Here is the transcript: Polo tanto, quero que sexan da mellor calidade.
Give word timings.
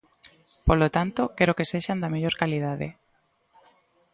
Polo 0.67 0.87
tanto, 0.95 1.21
quero 1.37 1.55
que 1.57 1.69
sexan 1.71 2.01
da 2.01 2.13
mellor 2.13 2.35
calidade. 2.41 2.87